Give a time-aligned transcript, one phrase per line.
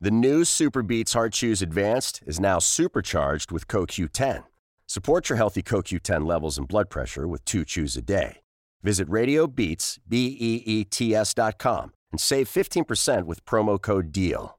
[0.00, 4.44] The new Super Beats Heart Chews Advanced is now supercharged with CoQ10.
[4.86, 8.42] Support your healthy CoQ10 levels and blood pressure with two chews a day.
[8.80, 14.56] Visit RadioBeats, B-E-E-T-S dot com and save 15% with promo code DEAL.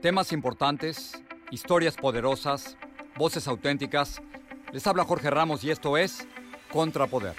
[0.00, 2.76] Temas importantes, historias poderosas,
[3.18, 4.20] voces auténticas.
[4.72, 6.24] Les habla Jorge Ramos y esto es
[6.70, 7.34] Contrapoder.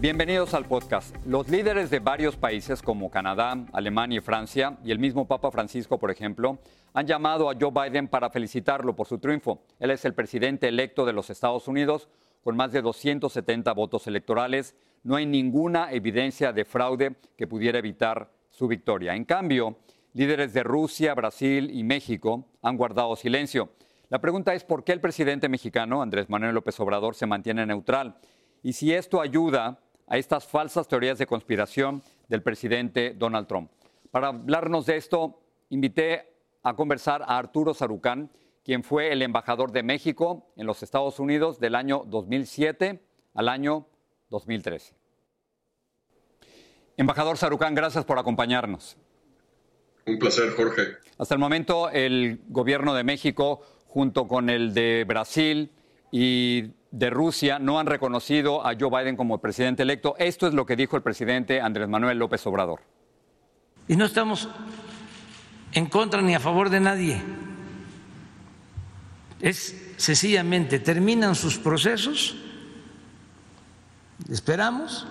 [0.00, 1.16] Bienvenidos al podcast.
[1.26, 5.98] Los líderes de varios países como Canadá, Alemania y Francia, y el mismo Papa Francisco,
[5.98, 6.60] por ejemplo,
[6.94, 9.64] han llamado a Joe Biden para felicitarlo por su triunfo.
[9.80, 12.08] Él es el presidente electo de los Estados Unidos
[12.44, 14.76] con más de 270 votos electorales.
[15.02, 19.16] No hay ninguna evidencia de fraude que pudiera evitar su victoria.
[19.16, 19.78] En cambio,
[20.12, 23.70] líderes de Rusia, Brasil y México han guardado silencio.
[24.10, 28.20] La pregunta es por qué el presidente mexicano, Andrés Manuel López Obrador, se mantiene neutral
[28.62, 33.70] y si esto ayuda a estas falsas teorías de conspiración del presidente Donald Trump.
[34.10, 38.30] Para hablarnos de esto, invité a conversar a Arturo Sarucán,
[38.64, 43.02] quien fue el embajador de México en los Estados Unidos del año 2007
[43.34, 43.86] al año
[44.30, 44.94] 2013.
[46.96, 48.96] Embajador Sarucán, gracias por acompañarnos.
[50.06, 50.82] Un placer, Jorge.
[51.18, 55.70] Hasta el momento, el gobierno de México, junto con el de Brasil
[56.10, 60.14] y de Rusia no han reconocido a Joe Biden como presidente electo.
[60.18, 62.80] Esto es lo que dijo el presidente Andrés Manuel López Obrador.
[63.86, 64.48] Y no estamos
[65.72, 67.22] en contra ni a favor de nadie.
[69.40, 72.36] Es sencillamente, terminan sus procesos,
[74.28, 75.06] esperamos,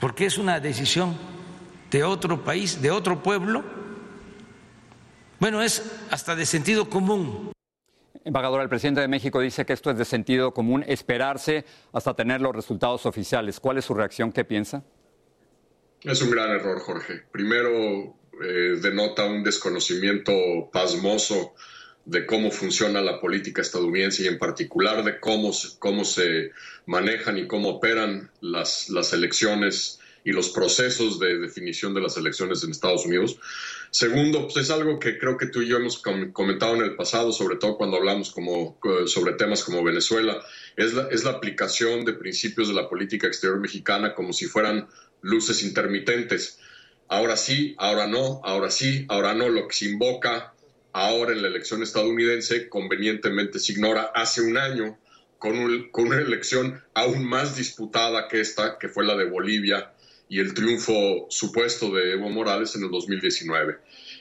[0.00, 1.16] porque es una decisión
[1.90, 3.62] de otro país, de otro pueblo.
[5.38, 7.51] Bueno, es hasta de sentido común.
[8.24, 12.40] Embajador, el presidente de México dice que esto es de sentido común, esperarse hasta tener
[12.40, 13.58] los resultados oficiales.
[13.58, 14.30] ¿Cuál es su reacción?
[14.30, 14.84] ¿Qué piensa?
[16.02, 17.22] Es un gran error, Jorge.
[17.32, 20.32] Primero, eh, denota un desconocimiento
[20.72, 21.54] pasmoso
[22.04, 26.50] de cómo funciona la política estadounidense y en particular de cómo, cómo se
[26.86, 32.62] manejan y cómo operan las, las elecciones y los procesos de definición de las elecciones
[32.62, 33.38] en Estados Unidos.
[33.92, 37.30] Segundo, pues es algo que creo que tú y yo hemos comentado en el pasado,
[37.30, 40.42] sobre todo cuando hablamos como, sobre temas como Venezuela,
[40.76, 44.88] es la, es la aplicación de principios de la política exterior mexicana como si fueran
[45.20, 46.58] luces intermitentes.
[47.06, 50.54] Ahora sí, ahora no, ahora sí, ahora no, lo que se invoca
[50.94, 54.98] ahora en la elección estadounidense convenientemente se ignora hace un año
[55.36, 59.92] con, con una elección aún más disputada que esta, que fue la de Bolivia
[60.32, 63.76] y el triunfo supuesto de Evo Morales en el 2019.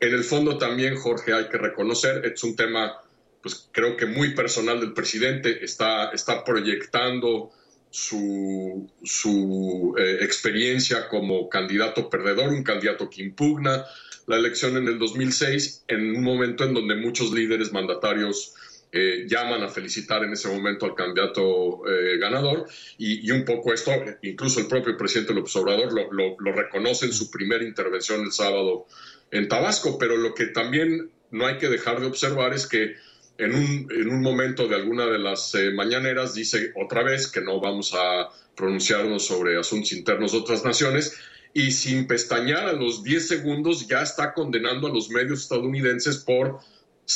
[0.00, 3.00] En el fondo también, Jorge, hay que reconocer, es un tema,
[3.40, 7.52] pues creo que muy personal del presidente, está, está proyectando
[7.90, 13.84] su, su eh, experiencia como candidato perdedor, un candidato que impugna
[14.26, 18.54] la elección en el 2006, en un momento en donde muchos líderes mandatarios
[18.94, 22.66] eh, llaman a felicitar en ese momento al candidato eh, ganador
[22.98, 27.64] y, un poco esto, incluso el propio presidente López Obrador lo, reconoce en su primera
[27.64, 28.86] intervención el sábado
[29.30, 32.96] en Tabasco, pero lo que también no hay que dejar de observar es que
[33.38, 37.40] en un, en un momento de alguna de las eh, mañaneras dice otra vez que
[37.40, 41.16] no vamos a pronunciarnos sobre asuntos internos de otras naciones
[41.54, 46.60] y sin pestañear a los 10 segundos ya está condenando a los medios estadounidenses por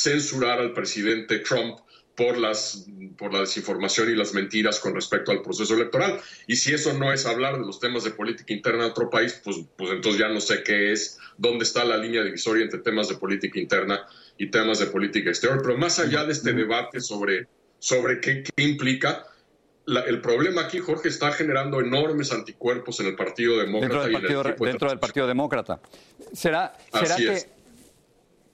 [0.01, 1.79] censurar al presidente Trump
[2.15, 6.19] por, las, por la desinformación y las mentiras con respecto al proceso electoral.
[6.47, 9.39] Y si eso no es hablar de los temas de política interna de otro país,
[9.43, 13.07] pues, pues entonces ya no sé qué es, dónde está la línea divisoria entre temas
[13.07, 14.05] de política interna
[14.37, 15.61] y temas de política exterior.
[15.61, 17.47] Pero más allá de este debate sobre,
[17.79, 19.27] sobre qué, qué implica,
[19.87, 24.07] el problema aquí, Jorge, está generando enormes anticuerpos en el Partido Demócrata.
[24.59, 25.79] Dentro del Partido, Demócrata.
[26.33, 27.45] ¿Será, que,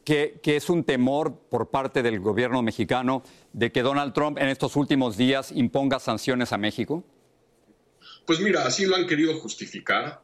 [0.03, 3.23] que, es un temor por parte del gobierno mexicano
[3.53, 7.03] de que Donald Trump en estos últimos días imponga sanciones a México?
[8.25, 10.21] Pues mira, así lo han querido justificar.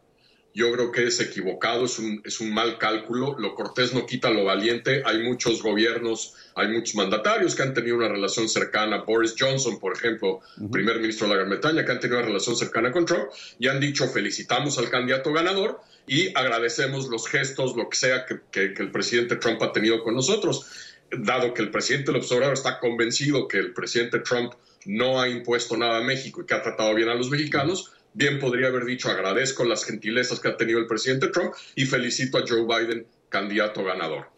[0.54, 3.36] Yo creo que es equivocado, es un, es un mal cálculo.
[3.38, 5.04] Lo cortés no quita lo valiente.
[5.06, 9.04] Hay muchos gobiernos, hay muchos mandatarios que han tenido una relación cercana.
[9.04, 10.40] Boris Johnson, por ejemplo,
[10.72, 13.30] primer ministro de la Gran Bretaña, que han tenido una relación cercana con Trump
[13.60, 18.40] y han dicho felicitamos al candidato ganador y agradecemos los gestos, lo que sea que,
[18.51, 20.66] que el presidente Trump ha tenido con nosotros.
[21.12, 24.54] Dado que el presidente López Obrador está convencido que el presidente Trump
[24.86, 28.39] no ha impuesto nada a México y que ha tratado bien a los mexicanos, bien
[28.39, 32.44] podría haber dicho agradezco las gentilezas que ha tenido el presidente Trump y felicito a
[32.47, 34.29] Joe Biden, candidato ganador.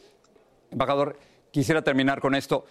[0.71, 1.18] Embajador,
[1.51, 2.65] quisiera terminar con esto.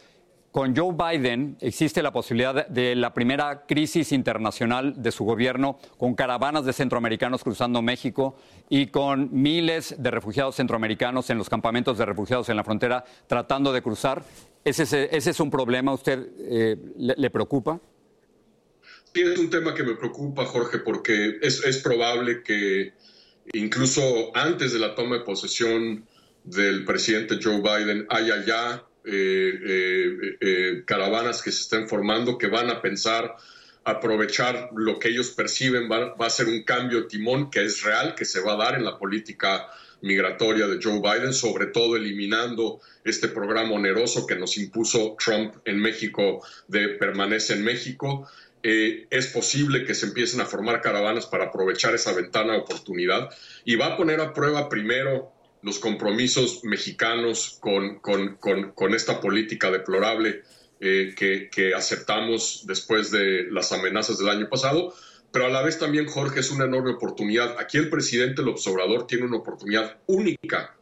[0.51, 6.15] Con Joe Biden existe la posibilidad de la primera crisis internacional de su gobierno, con
[6.17, 8.37] caravanas de centroamericanos cruzando México
[8.69, 13.73] y con miles de refugiados centroamericanos en los campamentos de refugiados en la frontera tratando
[13.73, 14.25] de cruzar.
[14.65, 15.93] ¿Ese, es un problema?
[15.93, 17.79] ¿Usted eh, le preocupa?
[19.13, 22.93] Sí, es un tema que me preocupa, Jorge, porque es, es probable que
[23.53, 26.07] incluso antes de la toma de posesión
[26.45, 32.49] del presidente Joe Biden haya ya eh, eh, eh, caravanas que se estén formando que
[32.49, 33.35] van a pensar
[33.83, 38.15] aprovechar lo que ellos perciben va, va, a ser un cambio timón que es real,
[38.15, 39.69] que se va a dar en la política
[40.03, 45.79] migratoria de Joe Biden, sobre todo eliminando este programa oneroso que nos impuso Trump en
[45.79, 48.29] México de permanece en México.
[48.63, 53.31] Eh, es posible que se empiecen a formar caravanas para aprovechar esa ventana de oportunidad
[53.65, 60.43] y va a poner a prueba primero los compromisos mexicanos con, con, esta política deplorable
[60.81, 64.95] eh, que, aceptamos después de las amenazas del año pasado,
[65.33, 67.57] pero a la vez también, Jorge, es una enorme oportunidad.
[67.59, 70.77] Aquí el presidente López Obrador tiene una oportunidad única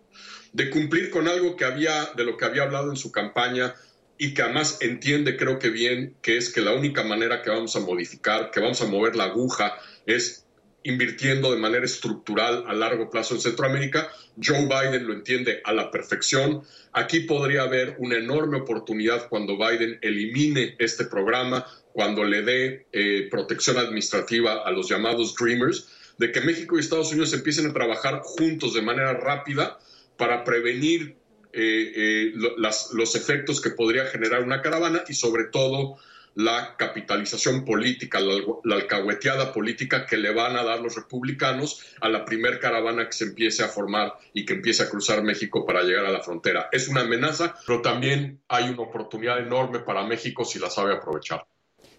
[0.52, 3.74] de cumplir con algo que había, de lo que había hablado en su campaña
[4.18, 7.76] y que además entiende, creo que bien, que es que la única manera que vamos
[7.76, 10.44] a modificar, que vamos a mover la aguja, es
[10.82, 14.10] invirtiendo de manera estructural a largo plazo en Centroamérica.
[14.42, 16.62] Joe Biden lo entiende a la perfección.
[16.92, 23.28] Aquí podría haber una enorme oportunidad cuando Biden elimine este programa, cuando le dé eh,
[23.30, 25.88] protección administrativa a los llamados Dreamers,
[26.18, 29.78] de que México y Estados Unidos empiecen a trabajar juntos de manera rápida
[30.16, 31.16] para prevenir
[31.52, 35.96] eh, eh, los efectos que podría generar una caravana y sobre todo
[36.38, 42.24] la capitalización política, la, alcahueteada política que le van a dar los republicanos a la
[42.24, 46.06] primer caravana que se empiece a formar y que empiece a cruzar México para llegar
[46.06, 46.68] a la frontera.
[46.70, 51.44] Es una amenaza, pero también hay una oportunidad enorme para México si la sabe aprovechar.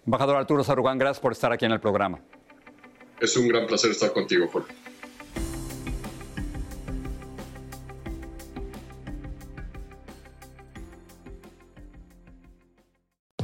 [0.06, 2.20] Embajador Arturo Sarugán, gracias por estar aquí en el programa.
[3.20, 4.72] Es un gran placer estar contigo, Jorge.